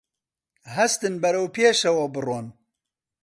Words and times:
هەستن 0.75 1.13
بەرەو 1.21 1.45
پێشەوە 1.55 2.05
بڕۆن 2.13 2.47